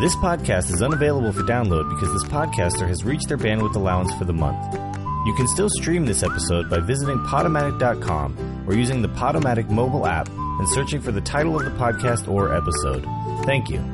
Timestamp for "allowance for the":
3.76-4.32